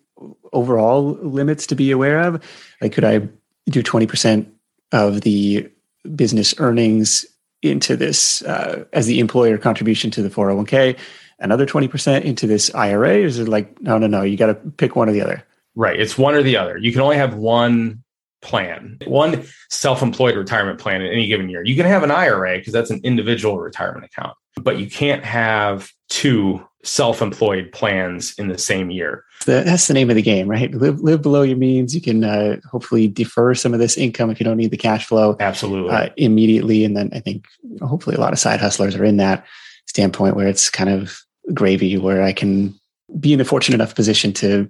overall 0.52 1.14
limits 1.22 1.66
to 1.68 1.74
be 1.74 1.90
aware 1.90 2.20
of? 2.20 2.42
Like, 2.80 2.92
could 2.92 3.04
I 3.04 3.28
do 3.68 3.82
20% 3.82 4.46
of 4.92 5.22
the 5.22 5.68
business 6.14 6.54
earnings 6.58 7.24
into 7.62 7.96
this 7.96 8.42
uh, 8.42 8.84
as 8.92 9.06
the 9.06 9.20
employer 9.20 9.56
contribution 9.56 10.10
to 10.10 10.22
the 10.22 10.28
401k, 10.28 10.98
another 11.38 11.66
20% 11.66 12.22
into 12.22 12.46
this 12.46 12.74
IRA? 12.74 13.16
Is 13.16 13.38
it 13.38 13.48
like, 13.48 13.80
no, 13.80 13.98
no, 13.98 14.06
no, 14.06 14.22
you 14.22 14.36
got 14.36 14.46
to 14.46 14.54
pick 14.54 14.96
one 14.96 15.08
or 15.08 15.12
the 15.12 15.22
other? 15.22 15.44
Right. 15.74 15.98
It's 15.98 16.18
one 16.18 16.34
or 16.34 16.42
the 16.42 16.56
other. 16.56 16.76
You 16.76 16.92
can 16.92 17.00
only 17.00 17.16
have 17.16 17.34
one 17.34 18.02
plan, 18.42 18.98
one 19.06 19.44
self 19.70 20.02
employed 20.02 20.36
retirement 20.36 20.78
plan 20.78 21.00
in 21.00 21.10
any 21.10 21.28
given 21.28 21.48
year. 21.48 21.64
You 21.64 21.76
can 21.76 21.86
have 21.86 22.02
an 22.02 22.10
IRA 22.10 22.58
because 22.58 22.72
that's 22.72 22.90
an 22.90 23.00
individual 23.04 23.58
retirement 23.58 24.04
account, 24.04 24.36
but 24.60 24.78
you 24.78 24.88
can't 24.88 25.24
have 25.24 25.90
two 26.08 26.64
self 26.84 27.22
employed 27.22 27.70
plans 27.72 28.34
in 28.38 28.48
the 28.48 28.58
same 28.58 28.90
year. 28.90 29.24
That's 29.46 29.88
the 29.88 29.94
name 29.94 30.10
of 30.10 30.16
the 30.16 30.22
game, 30.22 30.48
right? 30.48 30.70
Live, 30.72 31.00
live 31.00 31.22
below 31.22 31.42
your 31.42 31.56
means. 31.56 31.94
You 31.94 32.00
can 32.00 32.22
uh, 32.22 32.56
hopefully 32.70 33.08
defer 33.08 33.54
some 33.54 33.72
of 33.74 33.80
this 33.80 33.96
income 33.96 34.30
if 34.30 34.38
you 34.38 34.44
don't 34.44 34.56
need 34.56 34.70
the 34.70 34.76
cash 34.76 35.06
flow 35.06 35.36
absolutely 35.40 35.90
uh, 35.90 36.10
immediately. 36.16 36.84
And 36.84 36.96
then 36.96 37.10
I 37.12 37.20
think 37.20 37.46
hopefully 37.80 38.14
a 38.14 38.20
lot 38.20 38.32
of 38.32 38.38
side 38.38 38.60
hustlers 38.60 38.94
are 38.94 39.04
in 39.04 39.16
that 39.16 39.44
standpoint 39.86 40.36
where 40.36 40.46
it's 40.46 40.70
kind 40.70 40.90
of 40.90 41.18
gravy, 41.52 41.98
where 41.98 42.22
I 42.22 42.32
can 42.32 42.78
be 43.18 43.32
in 43.32 43.40
a 43.40 43.44
fortunate 43.44 43.74
enough 43.74 43.94
position 43.94 44.32
to 44.34 44.68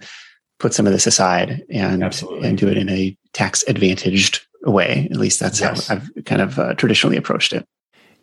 put 0.59 0.73
some 0.73 0.87
of 0.87 0.93
this 0.93 1.07
aside 1.07 1.63
and 1.71 2.03
Absolutely. 2.03 2.49
and 2.49 2.57
do 2.57 2.69
it 2.69 2.77
in 2.77 2.89
a 2.89 3.17
tax 3.33 3.65
advantaged 3.69 4.41
way. 4.63 5.09
At 5.11 5.19
least 5.19 5.41
that's 5.41 5.61
yes. 5.61 5.89
how 5.89 5.97
I've 5.97 6.25
kind 6.25 6.41
of 6.41 6.59
uh, 6.59 6.75
traditionally 6.75 7.17
approached 7.17 7.53
it. 7.53 7.67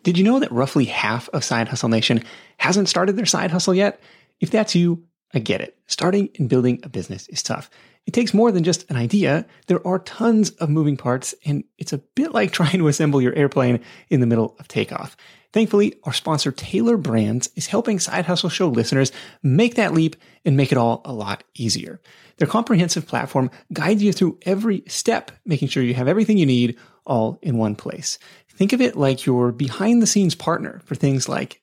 Did 0.02 0.16
you 0.16 0.24
know 0.24 0.38
that 0.40 0.52
roughly 0.52 0.86
half 0.86 1.28
of 1.30 1.44
Side 1.44 1.68
Hustle 1.68 1.88
Nation 1.88 2.22
hasn't 2.58 2.88
started 2.88 3.16
their 3.16 3.26
side 3.26 3.50
hustle 3.50 3.74
yet? 3.74 4.00
If 4.40 4.50
that's 4.50 4.74
you, 4.74 5.04
I 5.34 5.38
get 5.38 5.60
it. 5.60 5.76
Starting 5.86 6.30
and 6.38 6.48
building 6.48 6.80
a 6.82 6.88
business 6.88 7.28
is 7.28 7.42
tough. 7.42 7.70
It 8.06 8.14
takes 8.14 8.34
more 8.34 8.50
than 8.50 8.64
just 8.64 8.90
an 8.90 8.96
idea. 8.96 9.46
There 9.66 9.86
are 9.86 9.98
tons 10.00 10.50
of 10.50 10.70
moving 10.70 10.96
parts, 10.96 11.34
and 11.44 11.64
it's 11.78 11.92
a 11.92 11.98
bit 11.98 12.32
like 12.32 12.50
trying 12.52 12.78
to 12.78 12.88
assemble 12.88 13.20
your 13.20 13.34
airplane 13.34 13.80
in 14.08 14.20
the 14.20 14.26
middle 14.26 14.56
of 14.58 14.68
takeoff. 14.68 15.16
Thankfully, 15.52 15.94
our 16.04 16.12
sponsor 16.12 16.52
Tailor 16.52 16.96
Brands 16.96 17.50
is 17.56 17.66
helping 17.66 17.98
Side 17.98 18.24
Hustle 18.24 18.50
Show 18.50 18.68
listeners 18.68 19.10
make 19.42 19.74
that 19.74 19.92
leap 19.92 20.16
and 20.44 20.56
make 20.56 20.70
it 20.70 20.78
all 20.78 21.02
a 21.04 21.12
lot 21.12 21.42
easier. 21.54 22.00
Their 22.36 22.46
comprehensive 22.46 23.06
platform 23.06 23.50
guides 23.72 24.02
you 24.02 24.12
through 24.12 24.38
every 24.42 24.84
step, 24.86 25.32
making 25.44 25.68
sure 25.68 25.82
you 25.82 25.94
have 25.94 26.08
everything 26.08 26.38
you 26.38 26.46
need 26.46 26.78
all 27.04 27.38
in 27.42 27.58
one 27.58 27.74
place. 27.74 28.18
Think 28.54 28.72
of 28.72 28.80
it 28.80 28.96
like 28.96 29.24
your 29.24 29.52
behind 29.52 30.02
the 30.02 30.06
scenes 30.06 30.34
partner 30.34 30.82
for 30.84 30.94
things 30.94 31.28
like 31.28 31.62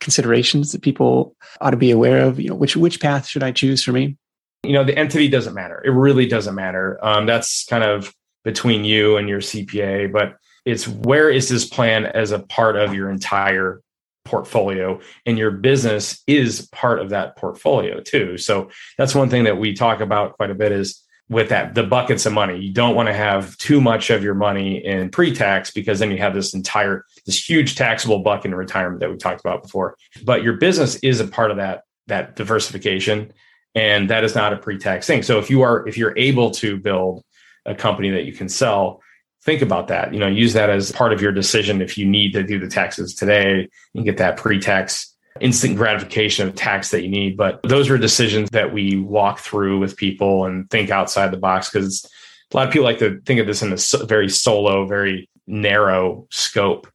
considerations 0.00 0.72
that 0.72 0.82
people 0.82 1.36
ought 1.60 1.70
to 1.70 1.76
be 1.76 1.90
aware 1.90 2.22
of? 2.22 2.40
You 2.40 2.50
know, 2.50 2.54
which 2.54 2.76
which 2.76 3.00
path 3.00 3.26
should 3.26 3.42
I 3.42 3.52
choose 3.52 3.82
for 3.82 3.92
me? 3.92 4.16
You 4.62 4.72
know, 4.72 4.84
the 4.84 4.96
entity 4.96 5.28
doesn't 5.28 5.54
matter. 5.54 5.82
It 5.84 5.90
really 5.90 6.26
doesn't 6.26 6.54
matter. 6.54 6.98
Um, 7.04 7.26
that's 7.26 7.64
kind 7.66 7.84
of 7.84 8.12
between 8.44 8.84
you 8.84 9.16
and 9.16 9.28
your 9.28 9.40
CPA, 9.40 10.12
but 10.12 10.36
it's 10.64 10.86
where 10.86 11.30
is 11.30 11.48
this 11.48 11.66
plan 11.66 12.06
as 12.06 12.32
a 12.32 12.40
part 12.40 12.76
of 12.76 12.94
your 12.94 13.10
entire 13.10 13.80
portfolio 14.26 15.00
and 15.24 15.38
your 15.38 15.52
business 15.52 16.22
is 16.26 16.68
part 16.72 16.98
of 16.98 17.10
that 17.10 17.36
portfolio 17.36 18.00
too 18.00 18.36
so 18.36 18.68
that's 18.98 19.14
one 19.14 19.30
thing 19.30 19.44
that 19.44 19.56
we 19.56 19.72
talk 19.72 20.00
about 20.00 20.32
quite 20.32 20.50
a 20.50 20.54
bit 20.54 20.72
is 20.72 21.00
with 21.28 21.48
that 21.48 21.74
the 21.74 21.82
buckets 21.82 22.26
of 22.26 22.32
money. 22.32 22.58
You 22.58 22.72
don't 22.72 22.94
want 22.94 23.08
to 23.08 23.14
have 23.14 23.56
too 23.58 23.80
much 23.80 24.10
of 24.10 24.22
your 24.22 24.34
money 24.34 24.84
in 24.84 25.10
pre-tax 25.10 25.70
because 25.70 25.98
then 25.98 26.10
you 26.10 26.18
have 26.18 26.34
this 26.34 26.54
entire 26.54 27.04
this 27.24 27.48
huge 27.48 27.74
taxable 27.74 28.20
bucket 28.20 28.46
in 28.46 28.54
retirement 28.54 29.00
that 29.00 29.10
we 29.10 29.16
talked 29.16 29.40
about 29.40 29.62
before. 29.62 29.96
But 30.24 30.42
your 30.42 30.54
business 30.54 30.96
is 30.96 31.20
a 31.20 31.26
part 31.26 31.50
of 31.50 31.56
that 31.56 31.82
that 32.06 32.36
diversification 32.36 33.32
and 33.74 34.08
that 34.10 34.24
is 34.24 34.34
not 34.34 34.52
a 34.52 34.56
pre-tax 34.56 35.06
thing. 35.06 35.22
So 35.22 35.38
if 35.38 35.50
you 35.50 35.62
are 35.62 35.86
if 35.88 35.98
you're 35.98 36.16
able 36.16 36.50
to 36.52 36.76
build 36.76 37.22
a 37.64 37.74
company 37.74 38.10
that 38.10 38.24
you 38.24 38.32
can 38.32 38.48
sell 38.48 39.02
think 39.42 39.62
about 39.62 39.86
that. 39.88 40.12
You 40.12 40.18
know, 40.18 40.26
use 40.26 40.52
that 40.54 40.70
as 40.70 40.90
part 40.90 41.12
of 41.12 41.22
your 41.22 41.30
decision 41.30 41.80
if 41.80 41.96
you 41.96 42.04
need 42.04 42.32
to 42.32 42.42
do 42.42 42.58
the 42.58 42.66
taxes 42.66 43.14
today 43.14 43.68
and 43.94 44.04
get 44.04 44.16
that 44.16 44.36
pre-tax 44.36 45.15
instant 45.40 45.76
gratification 45.76 46.48
of 46.48 46.54
tax 46.54 46.90
that 46.90 47.02
you 47.02 47.08
need. 47.08 47.36
But 47.36 47.62
those 47.62 47.90
are 47.90 47.98
decisions 47.98 48.50
that 48.50 48.72
we 48.72 48.96
walk 48.96 49.38
through 49.40 49.78
with 49.78 49.96
people 49.96 50.44
and 50.44 50.68
think 50.70 50.90
outside 50.90 51.30
the 51.30 51.36
box 51.36 51.70
because 51.70 52.04
a 52.52 52.56
lot 52.56 52.66
of 52.66 52.72
people 52.72 52.84
like 52.84 52.98
to 52.98 53.20
think 53.22 53.40
of 53.40 53.46
this 53.46 53.62
in 53.62 53.72
a 53.72 54.06
very 54.06 54.28
solo, 54.28 54.86
very 54.86 55.28
narrow 55.46 56.26
scope 56.30 56.86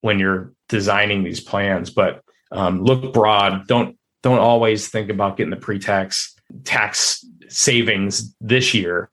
when 0.00 0.18
you're 0.18 0.52
designing 0.68 1.22
these 1.22 1.40
plans. 1.40 1.90
But 1.90 2.22
um, 2.50 2.82
look 2.82 3.12
broad. 3.12 3.66
Don't 3.66 3.96
don't 4.22 4.38
always 4.38 4.88
think 4.88 5.10
about 5.10 5.36
getting 5.36 5.50
the 5.50 5.56
pre-tax 5.56 6.36
tax 6.64 7.24
savings 7.48 8.34
this 8.40 8.72
year 8.72 9.10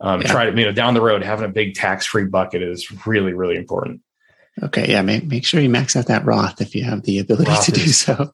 um, 0.00 0.20
yeah. 0.20 0.28
try 0.28 0.50
to 0.50 0.58
you 0.58 0.66
know 0.66 0.72
down 0.72 0.94
the 0.94 1.00
road 1.00 1.22
having 1.22 1.44
a 1.44 1.52
big 1.52 1.74
tax 1.74 2.06
free 2.06 2.26
bucket 2.26 2.62
is 2.62 3.06
really 3.06 3.32
really 3.32 3.56
important. 3.56 4.00
Okay, 4.62 4.90
yeah, 4.90 5.02
make 5.02 5.24
make 5.24 5.44
sure 5.44 5.60
you 5.60 5.68
max 5.68 5.96
out 5.96 6.06
that 6.06 6.24
Roth 6.24 6.60
if 6.60 6.74
you 6.74 6.84
have 6.84 7.02
the 7.02 7.18
ability 7.18 7.50
Roth 7.50 7.66
to 7.66 7.72
is, 7.72 7.84
do 7.84 7.90
so. 7.90 8.32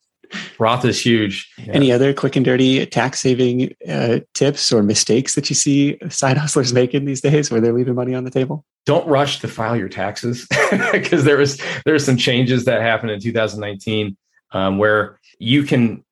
Roth 0.58 0.84
is 0.84 1.04
huge. 1.04 1.50
Yeah. 1.58 1.72
Any 1.72 1.92
other 1.92 2.14
quick 2.14 2.36
and 2.36 2.44
dirty 2.44 2.84
tax 2.86 3.20
saving 3.20 3.74
uh, 3.88 4.20
tips 4.34 4.72
or 4.72 4.82
mistakes 4.82 5.34
that 5.34 5.50
you 5.50 5.56
see 5.56 5.98
side 6.08 6.36
hustlers 6.38 6.72
making 6.72 7.04
these 7.04 7.20
days 7.20 7.50
where 7.50 7.60
they're 7.60 7.72
leaving 7.72 7.94
money 7.94 8.14
on 8.14 8.24
the 8.24 8.30
table? 8.30 8.64
Don't 8.86 9.06
rush 9.06 9.40
to 9.40 9.48
file 9.48 9.76
your 9.76 9.88
taxes 9.88 10.46
because 10.92 11.24
there 11.24 11.36
was 11.36 11.60
there 11.84 11.94
are 11.94 12.00
some 12.00 12.16
changes 12.16 12.64
that 12.64 12.80
happened 12.82 13.10
in 13.10 13.20
2019 13.20 14.16
um, 14.52 14.78
where 14.78 15.18
you 15.38 15.64
can 15.64 16.04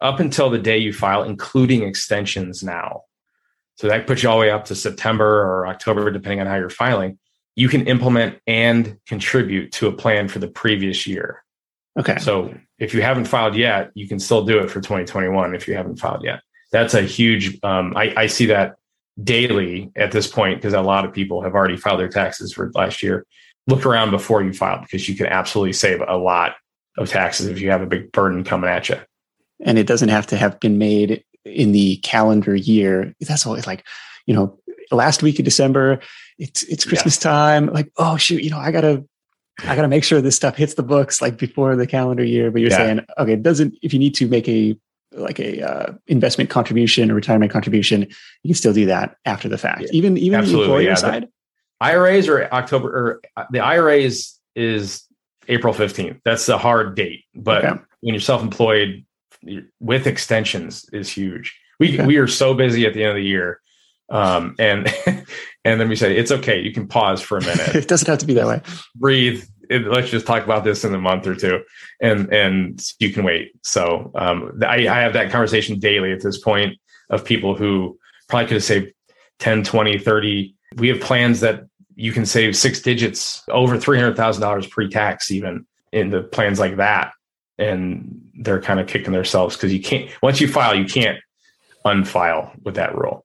up 0.00 0.20
until 0.20 0.50
the 0.50 0.58
day 0.58 0.76
you 0.76 0.92
file, 0.92 1.22
including 1.22 1.82
extensions 1.82 2.62
now, 2.62 3.02
so 3.76 3.88
that 3.88 4.06
puts 4.06 4.22
you 4.22 4.28
all 4.28 4.36
the 4.36 4.42
way 4.42 4.50
up 4.50 4.66
to 4.66 4.74
September 4.74 5.42
or 5.42 5.66
October, 5.66 6.10
depending 6.10 6.40
on 6.40 6.46
how 6.46 6.56
you're 6.56 6.70
filing. 6.70 7.18
You 7.56 7.68
can 7.68 7.86
implement 7.86 8.38
and 8.46 8.98
contribute 9.06 9.72
to 9.72 9.88
a 9.88 9.92
plan 9.92 10.28
for 10.28 10.38
the 10.38 10.48
previous 10.48 11.06
year. 11.06 11.42
Okay. 11.98 12.18
So 12.18 12.54
if 12.78 12.92
you 12.92 13.02
haven't 13.02 13.24
filed 13.24 13.56
yet, 13.56 13.90
you 13.94 14.06
can 14.06 14.18
still 14.18 14.44
do 14.44 14.58
it 14.58 14.70
for 14.70 14.80
2021 14.80 15.54
if 15.54 15.66
you 15.66 15.74
haven't 15.74 15.96
filed 15.96 16.22
yet. 16.22 16.40
That's 16.70 16.94
a 16.94 17.02
huge, 17.02 17.58
um, 17.62 17.96
I, 17.96 18.12
I 18.16 18.26
see 18.26 18.46
that 18.46 18.76
daily 19.22 19.90
at 19.96 20.12
this 20.12 20.26
point 20.26 20.58
because 20.58 20.74
a 20.74 20.82
lot 20.82 21.04
of 21.04 21.12
people 21.12 21.42
have 21.42 21.54
already 21.54 21.76
filed 21.76 22.00
their 22.00 22.08
taxes 22.08 22.52
for 22.52 22.70
last 22.74 23.02
year. 23.02 23.24
Look 23.66 23.86
around 23.86 24.10
before 24.10 24.42
you 24.42 24.52
file 24.52 24.80
because 24.80 25.08
you 25.08 25.16
can 25.16 25.26
absolutely 25.26 25.72
save 25.72 26.02
a 26.06 26.16
lot 26.16 26.56
of 26.98 27.08
taxes 27.08 27.46
if 27.46 27.60
you 27.60 27.70
have 27.70 27.82
a 27.82 27.86
big 27.86 28.12
burden 28.12 28.44
coming 28.44 28.70
at 28.70 28.88
you. 28.88 28.96
And 29.64 29.78
it 29.78 29.86
doesn't 29.86 30.10
have 30.10 30.26
to 30.28 30.36
have 30.36 30.60
been 30.60 30.78
made 30.78 31.24
in 31.44 31.72
the 31.72 31.96
calendar 31.98 32.54
year. 32.54 33.14
That's 33.20 33.46
always 33.46 33.66
like, 33.66 33.84
you 34.26 34.34
know, 34.34 34.58
last 34.90 35.22
week 35.22 35.38
of 35.38 35.44
December, 35.44 36.00
it's 36.38 36.62
it's 36.64 36.84
Christmas 36.84 37.16
yeah. 37.18 37.30
time. 37.30 37.66
Like, 37.66 37.90
oh 37.96 38.16
shoot, 38.16 38.42
you 38.42 38.50
know, 38.50 38.58
I 38.58 38.70
gotta 38.70 39.04
I 39.60 39.74
gotta 39.74 39.88
make 39.88 40.04
sure 40.04 40.20
this 40.20 40.36
stuff 40.36 40.56
hits 40.56 40.74
the 40.74 40.82
books 40.82 41.20
like 41.22 41.38
before 41.38 41.76
the 41.76 41.86
calendar 41.86 42.24
year. 42.24 42.50
But 42.50 42.60
you're 42.60 42.70
yeah. 42.70 42.76
saying, 42.76 43.06
okay, 43.18 43.32
it 43.34 43.42
doesn't 43.42 43.76
if 43.82 43.92
you 43.92 43.98
need 43.98 44.14
to 44.16 44.28
make 44.28 44.48
a 44.48 44.76
like 45.12 45.38
a 45.40 45.62
uh, 45.62 45.92
investment 46.08 46.50
contribution 46.50 47.10
or 47.10 47.14
retirement 47.14 47.50
contribution, 47.50 48.02
you 48.42 48.48
can 48.48 48.54
still 48.54 48.72
do 48.72 48.86
that 48.86 49.16
after 49.24 49.48
the 49.48 49.58
fact. 49.58 49.82
Yeah. 49.82 49.88
Even 49.92 50.18
even 50.18 50.38
Absolutely, 50.38 50.66
the 50.66 50.72
employer 50.72 50.88
yeah. 50.88 50.94
side. 50.94 51.22
The 51.22 51.28
IRAs 51.80 52.28
or 52.28 52.52
October 52.52 52.88
or 52.88 53.20
uh, 53.36 53.44
the 53.50 53.60
IRAs 53.60 54.38
is 54.54 55.04
April 55.48 55.74
15th. 55.74 56.20
That's 56.24 56.46
the 56.46 56.58
hard 56.58 56.94
date. 56.96 57.24
But 57.34 57.64
okay. 57.64 57.80
when 58.00 58.14
you're 58.14 58.20
self-employed, 58.20 59.04
with 59.80 60.06
extensions 60.06 60.88
is 60.92 61.10
huge. 61.10 61.58
We 61.78 61.94
okay. 61.94 62.06
we 62.06 62.16
are 62.16 62.26
so 62.26 62.54
busy 62.54 62.86
at 62.86 62.94
the 62.94 63.02
end 63.02 63.10
of 63.10 63.16
the 63.16 63.24
year, 63.24 63.60
um, 64.08 64.54
and 64.58 64.92
and 65.64 65.80
then 65.80 65.88
we 65.88 65.96
say 65.96 66.16
it's 66.16 66.30
okay. 66.30 66.60
You 66.60 66.72
can 66.72 66.86
pause 66.86 67.20
for 67.20 67.38
a 67.38 67.40
minute. 67.40 67.68
it 67.74 67.88
doesn't 67.88 68.08
have 68.08 68.18
to 68.18 68.26
be 68.26 68.34
that 68.34 68.46
way. 68.46 68.60
Breathe. 68.94 69.44
It, 69.68 69.84
let's 69.86 70.10
just 70.10 70.26
talk 70.26 70.44
about 70.44 70.62
this 70.62 70.84
in 70.84 70.94
a 70.94 70.98
month 70.98 71.26
or 71.26 71.34
two, 71.34 71.60
and 72.00 72.32
and 72.32 72.80
you 72.98 73.12
can 73.12 73.24
wait. 73.24 73.52
So 73.62 74.12
um, 74.14 74.60
I, 74.62 74.88
I 74.88 75.00
have 75.00 75.12
that 75.14 75.30
conversation 75.30 75.78
daily 75.80 76.12
at 76.12 76.22
this 76.22 76.38
point 76.38 76.78
of 77.10 77.24
people 77.24 77.56
who 77.56 77.98
probably 78.28 78.46
could 78.46 78.54
have 78.54 78.64
saved 78.64 78.92
10, 79.38 79.64
20, 79.64 79.98
30. 79.98 80.54
We 80.76 80.88
have 80.88 81.00
plans 81.00 81.40
that 81.40 81.64
you 81.96 82.12
can 82.12 82.26
save 82.26 82.56
six 82.56 82.80
digits 82.80 83.42
over 83.48 83.76
$300,000 83.76 84.70
pre-tax 84.70 85.30
even 85.30 85.66
in 85.92 86.10
the 86.10 86.22
plans 86.22 86.60
like 86.60 86.76
that 86.76 87.12
and 87.58 88.20
they're 88.34 88.60
kind 88.60 88.78
of 88.78 88.86
kicking 88.86 89.12
themselves 89.12 89.56
because 89.56 89.72
you 89.72 89.80
can't 89.80 90.10
once 90.22 90.40
you 90.40 90.46
file 90.46 90.74
you 90.74 90.84
can't 90.84 91.18
unfile 91.84 92.50
with 92.62 92.74
that 92.74 92.94
rule 92.94 93.24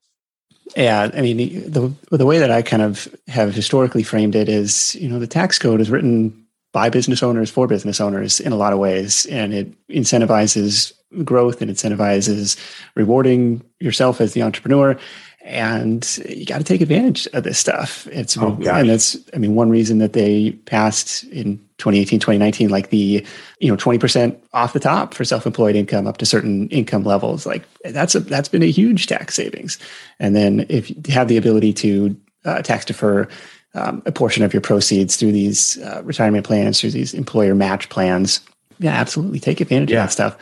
yeah 0.75 1.10
i 1.13 1.22
mean 1.22 1.38
the 1.70 1.94
the 2.16 2.25
way 2.25 2.40
that 2.40 2.51
i 2.51 2.62
kind 2.62 2.82
of 2.82 3.13
have 3.28 3.54
historically 3.54 4.04
framed 4.04 4.36
it 4.36 4.48
is 4.48 4.96
you 4.96 5.10
know 5.10 5.20
the 5.20 5.28
tax 5.28 5.60
code 5.60 5.82
is 5.82 5.90
written 5.90 6.42
by 6.72 6.90
business 6.90 7.22
owners 7.22 7.50
for 7.50 7.68
business 7.68 8.00
owners 8.00 8.40
in 8.40 8.51
a 8.51 8.56
lot 8.56 8.74
of 8.74 8.80
ways. 8.80 9.25
And 9.28 9.54
it 9.54 9.88
incentivizes 9.88 10.94
growth 11.24 11.62
and 11.62 11.70
incentivizes 11.70 12.58
rewarding 12.96 13.62
yourself 13.80 14.22
as 14.22 14.34
the 14.34 14.44
entrepreneur 14.44 14.98
and 15.43 16.19
you 16.29 16.45
got 16.45 16.60
to 16.60 16.63
take 16.63 16.81
advantage 16.81 17.27
of 17.33 17.43
this 17.43 17.57
stuff. 17.57 18.07
It's 18.07 18.38
oh, 18.38 18.57
and 18.69 18.89
that's 18.89 19.17
I 19.33 19.38
mean 19.38 19.55
one 19.55 19.69
reason 19.69 19.98
that 19.98 20.13
they 20.13 20.51
passed 20.65 21.24
in 21.25 21.57
2018 21.77 22.19
2019 22.19 22.69
like 22.69 22.89
the 22.91 23.25
you 23.60 23.71
know 23.71 23.75
20% 23.75 24.38
off 24.53 24.74
the 24.74 24.79
top 24.79 25.15
for 25.15 25.25
self-employed 25.25 25.75
income 25.75 26.05
up 26.05 26.17
to 26.17 26.25
certain 26.27 26.69
income 26.69 27.03
levels 27.03 27.48
like 27.48 27.63
that's 27.86 28.13
a 28.13 28.19
that's 28.19 28.50
been 28.50 28.63
a 28.63 28.71
huge 28.71 29.07
tax 29.07 29.36
savings. 29.36 29.79
And 30.19 30.36
then 30.36 30.65
if 30.69 30.89
you 30.89 31.01
have 31.10 31.27
the 31.27 31.38
ability 31.38 31.74
to 31.74 32.15
uh, 32.45 32.62
tax 32.62 32.86
defer 32.86 33.27
um, 33.74 34.03
a 34.05 34.12
portion 34.12 34.43
of 34.43 34.53
your 34.53 34.62
proceeds 34.62 35.15
through 35.15 35.31
these 35.31 35.77
uh, 35.79 36.01
retirement 36.03 36.45
plans 36.45 36.79
through 36.79 36.91
these 36.91 37.13
employer 37.13 37.55
match 37.55 37.89
plans, 37.89 38.41
yeah, 38.79 38.93
absolutely 38.93 39.39
take 39.39 39.62
advantage 39.62 39.91
yeah. 39.91 40.03
of 40.03 40.07
that 40.07 40.12
stuff. 40.12 40.38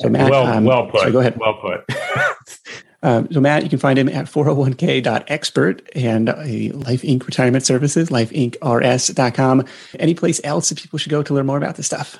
So 0.00 0.08
Matt, 0.08 0.30
well, 0.30 0.46
um, 0.46 0.64
well 0.64 0.90
put. 0.90 1.12
Go 1.12 1.20
ahead. 1.20 1.38
Well 1.38 1.54
put. 1.54 1.84
Um, 3.02 3.28
so 3.32 3.40
Matt, 3.40 3.64
you 3.64 3.68
can 3.68 3.78
find 3.78 3.98
him 3.98 4.08
at 4.08 4.26
401k.expert 4.26 5.88
and 5.94 6.28
uh, 6.28 6.36
Life 6.36 7.02
Inc. 7.02 7.26
Retirement 7.26 7.64
Services, 7.64 8.10
lifeincrs.com. 8.10 9.64
Any 9.98 10.14
place 10.14 10.40
else 10.44 10.68
that 10.68 10.78
people 10.78 10.98
should 10.98 11.10
go 11.10 11.22
to 11.22 11.34
learn 11.34 11.46
more 11.46 11.56
about 11.56 11.76
this 11.76 11.86
stuff? 11.86 12.18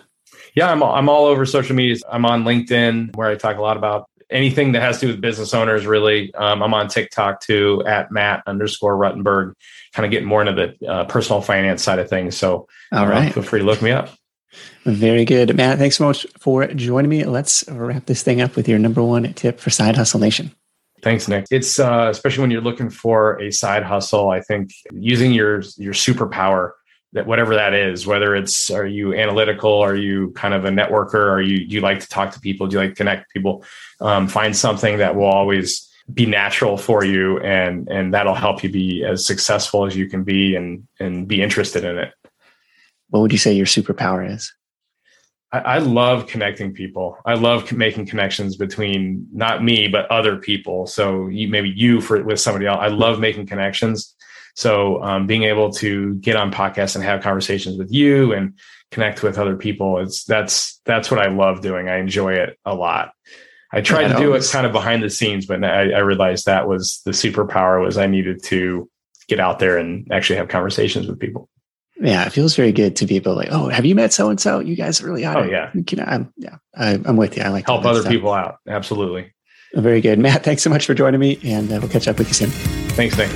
Yeah, 0.54 0.70
I'm, 0.70 0.82
I'm 0.82 1.08
all 1.08 1.26
over 1.26 1.46
social 1.46 1.74
media. 1.74 1.96
I'm 2.10 2.26
on 2.26 2.44
LinkedIn 2.44 3.16
where 3.16 3.28
I 3.28 3.36
talk 3.36 3.56
a 3.56 3.62
lot 3.62 3.76
about 3.76 4.08
anything 4.32 4.72
that 4.72 4.82
has 4.82 4.98
to 5.00 5.06
do 5.06 5.12
with 5.12 5.20
business 5.20 5.54
owners, 5.54 5.86
really. 5.86 6.34
Um, 6.34 6.62
I'm 6.62 6.74
on 6.74 6.88
TikTok 6.88 7.40
too 7.40 7.82
at 7.86 8.10
Matt 8.10 8.42
underscore 8.46 8.96
Ruttenberg, 8.96 9.54
kind 9.92 10.04
of 10.04 10.10
getting 10.10 10.28
more 10.28 10.42
into 10.44 10.74
the 10.78 10.88
uh, 10.88 11.04
personal 11.04 11.40
finance 11.40 11.82
side 11.82 11.98
of 11.98 12.08
things. 12.08 12.36
So 12.36 12.66
all 12.90 13.06
right. 13.06 13.28
Uh, 13.28 13.32
feel 13.32 13.42
free 13.42 13.60
to 13.60 13.66
look 13.66 13.82
me 13.82 13.92
up. 13.92 14.10
Very 14.84 15.24
good. 15.24 15.56
Matt, 15.56 15.78
thanks 15.78 15.96
so 15.96 16.06
much 16.06 16.26
for 16.38 16.66
joining 16.66 17.08
me. 17.08 17.24
Let's 17.24 17.64
wrap 17.68 18.06
this 18.06 18.22
thing 18.22 18.40
up 18.40 18.56
with 18.56 18.68
your 18.68 18.78
number 18.78 19.02
one 19.02 19.32
tip 19.34 19.60
for 19.60 19.70
Side 19.70 19.96
Hustle 19.96 20.20
Nation. 20.20 20.54
Thanks, 21.02 21.26
Nick. 21.26 21.46
It's 21.50 21.80
uh, 21.80 22.08
especially 22.10 22.42
when 22.42 22.52
you're 22.52 22.60
looking 22.60 22.88
for 22.88 23.40
a 23.40 23.50
side 23.50 23.82
hustle. 23.82 24.30
I 24.30 24.40
think 24.40 24.72
using 24.92 25.32
your 25.32 25.62
your 25.76 25.94
superpower, 25.94 26.72
that 27.12 27.26
whatever 27.26 27.56
that 27.56 27.74
is, 27.74 28.06
whether 28.06 28.36
it's 28.36 28.70
are 28.70 28.86
you 28.86 29.12
analytical, 29.12 29.80
are 29.80 29.96
you 29.96 30.30
kind 30.32 30.54
of 30.54 30.64
a 30.64 30.70
networker, 30.70 31.28
are 31.28 31.42
you 31.42 31.66
do 31.66 31.74
you 31.74 31.80
like 31.80 31.98
to 32.00 32.08
talk 32.08 32.32
to 32.34 32.40
people, 32.40 32.68
do 32.68 32.74
you 32.74 32.80
like 32.80 32.90
to 32.90 32.94
connect 32.94 33.32
people? 33.32 33.64
Um, 34.00 34.28
find 34.28 34.56
something 34.56 34.98
that 34.98 35.16
will 35.16 35.26
always 35.26 35.88
be 36.14 36.24
natural 36.24 36.76
for 36.76 37.04
you, 37.04 37.40
and 37.40 37.88
and 37.88 38.14
that'll 38.14 38.34
help 38.34 38.62
you 38.62 38.70
be 38.70 39.04
as 39.04 39.26
successful 39.26 39.84
as 39.86 39.96
you 39.96 40.08
can 40.08 40.22
be, 40.22 40.54
and 40.54 40.86
and 41.00 41.26
be 41.26 41.42
interested 41.42 41.84
in 41.84 41.98
it. 41.98 42.14
What 43.08 43.20
would 43.20 43.32
you 43.32 43.38
say 43.38 43.52
your 43.52 43.66
superpower 43.66 44.28
is? 44.32 44.54
I, 45.52 45.58
I 45.58 45.78
love 45.78 46.26
connecting 46.26 46.72
people. 46.72 47.18
I 47.24 47.34
love 47.34 47.70
making 47.72 48.06
connections 48.06 48.56
between 48.56 49.26
not 49.32 49.62
me 49.62 49.88
but 49.88 50.10
other 50.10 50.36
people. 50.36 50.86
So 50.86 51.28
you, 51.28 51.48
maybe 51.48 51.70
you 51.70 52.00
for 52.00 52.22
with 52.22 52.40
somebody 52.40 52.66
else. 52.66 52.78
I 52.80 52.88
love 52.88 53.20
making 53.20 53.46
connections. 53.46 54.14
So 54.54 55.02
um, 55.02 55.26
being 55.26 55.44
able 55.44 55.72
to 55.74 56.14
get 56.16 56.36
on 56.36 56.52
podcasts 56.52 56.94
and 56.94 57.04
have 57.04 57.22
conversations 57.22 57.78
with 57.78 57.92
you 57.92 58.32
and 58.32 58.54
connect 58.90 59.22
with 59.22 59.38
other 59.38 59.56
people, 59.56 59.98
it's 59.98 60.24
that's 60.24 60.80
that's 60.84 61.10
what 61.10 61.20
I 61.20 61.28
love 61.28 61.62
doing. 61.62 61.88
I 61.88 61.98
enjoy 61.98 62.34
it 62.34 62.58
a 62.64 62.74
lot. 62.74 63.12
I 63.72 63.80
tried 63.80 64.02
yeah, 64.02 64.12
to 64.14 64.18
do 64.18 64.34
it 64.34 64.46
kind 64.52 64.66
of 64.66 64.72
behind 64.72 65.02
the 65.02 65.08
scenes, 65.08 65.46
but 65.46 65.64
I, 65.64 65.92
I 65.92 65.98
realized 66.00 66.44
that 66.44 66.68
was 66.68 67.00
the 67.06 67.12
superpower 67.12 67.82
was 67.82 67.96
I 67.96 68.06
needed 68.06 68.42
to 68.44 68.90
get 69.28 69.40
out 69.40 69.58
there 69.58 69.78
and 69.78 70.10
actually 70.12 70.36
have 70.36 70.48
conversations 70.48 71.06
with 71.06 71.18
people. 71.18 71.48
Yeah, 72.02 72.26
it 72.26 72.32
feels 72.32 72.56
very 72.56 72.72
good 72.72 72.96
to 72.96 73.06
be 73.06 73.14
able 73.14 73.32
to 73.32 73.36
like, 73.36 73.48
oh, 73.52 73.68
have 73.68 73.86
you 73.86 73.94
met 73.94 74.12
so 74.12 74.28
and 74.28 74.40
so? 74.40 74.58
You 74.58 74.74
guys 74.74 75.00
are 75.00 75.06
really 75.06 75.24
ought 75.24 75.36
Oh 75.36 75.44
yeah, 75.44 75.70
you 75.72 75.96
know, 75.96 76.04
I'm, 76.04 76.32
yeah, 76.36 76.56
I, 76.76 76.94
am 76.94 77.16
with 77.16 77.36
you. 77.36 77.44
I 77.44 77.48
like 77.48 77.66
help 77.66 77.84
other 77.84 78.00
stuff. 78.00 78.10
people 78.10 78.32
out. 78.32 78.56
Absolutely. 78.66 79.32
Very 79.74 80.00
good, 80.00 80.18
Matt. 80.18 80.42
Thanks 80.44 80.62
so 80.62 80.70
much 80.70 80.84
for 80.84 80.94
joining 80.94 81.20
me, 81.20 81.38
and 81.44 81.72
uh, 81.72 81.78
we'll 81.80 81.88
catch 81.88 82.08
up 82.08 82.18
with 82.18 82.26
you 82.26 82.34
soon. 82.34 82.50
Thanks, 82.90 83.16
Nick. 83.16 83.30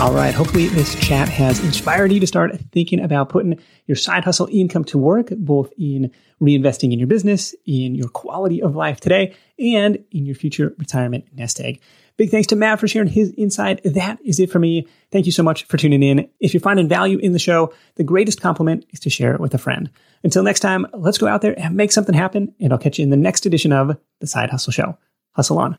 All 0.00 0.12
right. 0.12 0.34
Hopefully, 0.34 0.66
this 0.66 0.96
chat 0.96 1.28
has 1.28 1.62
inspired 1.64 2.12
you 2.12 2.18
to 2.18 2.26
start 2.26 2.58
thinking 2.72 3.00
about 3.00 3.28
putting 3.28 3.58
your 3.86 3.96
side 3.96 4.24
hustle 4.24 4.48
income 4.50 4.84
to 4.86 4.98
work, 4.98 5.28
both 5.30 5.72
in 5.78 6.10
reinvesting 6.42 6.92
in 6.92 6.98
your 6.98 7.08
business, 7.08 7.54
in 7.66 7.94
your 7.94 8.08
quality 8.08 8.60
of 8.62 8.74
life 8.74 8.98
today, 8.98 9.34
and 9.60 10.04
in 10.10 10.26
your 10.26 10.34
future 10.34 10.74
retirement 10.78 11.24
nest 11.32 11.60
egg. 11.60 11.80
Big 12.18 12.30
thanks 12.30 12.48
to 12.48 12.56
Matt 12.56 12.80
for 12.80 12.88
sharing 12.88 13.08
his 13.08 13.32
insight. 13.38 13.80
That 13.84 14.18
is 14.24 14.40
it 14.40 14.50
for 14.50 14.58
me. 14.58 14.88
Thank 15.12 15.24
you 15.24 15.32
so 15.32 15.44
much 15.44 15.64
for 15.66 15.76
tuning 15.76 16.02
in. 16.02 16.28
If 16.40 16.52
you're 16.52 16.60
finding 16.60 16.88
value 16.88 17.16
in 17.18 17.32
the 17.32 17.38
show, 17.38 17.72
the 17.94 18.02
greatest 18.02 18.40
compliment 18.40 18.84
is 18.90 18.98
to 19.00 19.10
share 19.10 19.34
it 19.34 19.40
with 19.40 19.54
a 19.54 19.58
friend. 19.58 19.88
Until 20.24 20.42
next 20.42 20.60
time, 20.60 20.84
let's 20.92 21.16
go 21.16 21.28
out 21.28 21.42
there 21.42 21.58
and 21.58 21.76
make 21.76 21.92
something 21.92 22.16
happen. 22.16 22.52
And 22.60 22.72
I'll 22.72 22.78
catch 22.78 22.98
you 22.98 23.04
in 23.04 23.10
the 23.10 23.16
next 23.16 23.46
edition 23.46 23.72
of 23.72 23.96
The 24.18 24.26
Side 24.26 24.50
Hustle 24.50 24.72
Show. 24.72 24.98
Hustle 25.32 25.60
on. 25.60 25.78